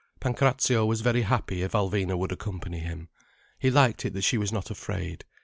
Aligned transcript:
Pancrazio 0.19 0.83
was 0.83 1.01
very 1.01 1.21
happy 1.21 1.61
if 1.61 1.73
Alvina 1.73 2.17
would 2.17 2.31
accompany 2.31 2.79
him. 2.79 3.07
He 3.59 3.69
liked 3.69 4.03
it 4.03 4.13
that 4.15 4.23
she 4.23 4.39
was 4.39 4.51
not 4.51 4.71
afraid. 4.71 5.25